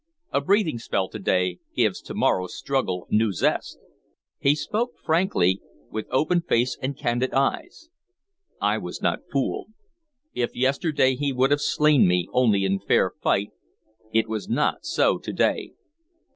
A 0.31 0.41
breathing 0.41 0.79
spell 0.79 1.09
to 1.09 1.19
day 1.19 1.59
gives 1.75 2.01
to 2.01 2.15
morrow's 2.15 2.55
struggle 2.57 3.05
new 3.11 3.31
zest." 3.31 3.77
He 4.39 4.55
spoke 4.55 4.93
frankly, 5.05 5.61
with 5.91 6.07
open 6.09 6.41
face 6.41 6.75
and 6.81 6.97
candid 6.97 7.35
eyes. 7.35 7.89
I 8.59 8.79
was 8.79 9.03
not 9.03 9.29
fooled. 9.31 9.73
If 10.33 10.55
yesterday 10.55 11.13
he 11.13 11.31
would 11.31 11.51
have 11.51 11.61
slain 11.61 12.07
me 12.07 12.27
only 12.31 12.65
in 12.65 12.79
fair 12.79 13.11
fight, 13.21 13.51
it 14.11 14.27
was 14.27 14.49
not 14.49 14.85
so 14.85 15.19
to 15.19 15.31
day. 15.31 15.73